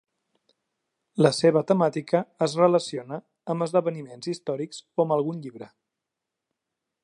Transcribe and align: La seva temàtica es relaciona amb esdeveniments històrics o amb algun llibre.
La 1.25 1.31
seva 1.39 1.61
temàtica 1.71 2.21
es 2.47 2.55
relaciona 2.61 3.21
amb 3.55 3.67
esdeveniments 3.69 4.33
històrics 4.33 4.81
o 4.89 5.07
amb 5.07 5.17
algun 5.19 5.45
llibre. 5.45 5.73